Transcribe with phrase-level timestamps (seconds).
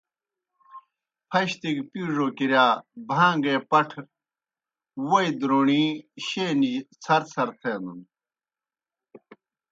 [1.29, 2.65] پھشتی گہ پِیڙو کِرِیا
[3.09, 4.01] بھان٘گے پٹھہ
[5.07, 5.83] ووئی روݨی
[6.25, 7.99] شینِجیْ څَھرڅَھر تھینَن۔